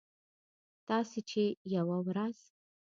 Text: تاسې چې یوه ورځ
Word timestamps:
تاسې 0.87 1.19
چې 1.29 1.43
یوه 1.75 1.97
ورځ 2.07 2.37